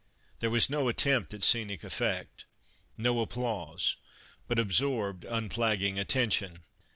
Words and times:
There 0.39 0.49
was 0.49 0.67
no 0.67 0.87
attempt 0.89 1.31
at 1.31 1.43
scenic 1.43 1.83
effect, 1.83 2.45
no 2.97 3.19
applause, 3.19 3.97
but 4.47 4.57
absorbed, 4.57 5.25
unflagging 5.25 5.99
attention. 5.99 6.63